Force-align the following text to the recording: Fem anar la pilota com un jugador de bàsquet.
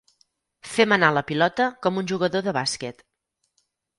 Fem 0.69 0.95
anar 0.95 1.09
la 1.17 1.23
pilota 1.31 1.67
com 1.85 2.01
un 2.03 2.09
jugador 2.13 2.45
de 2.47 2.57
bàsquet. 2.59 3.07